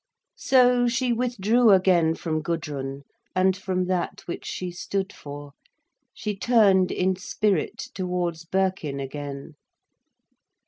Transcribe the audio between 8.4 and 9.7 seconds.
Birkin again.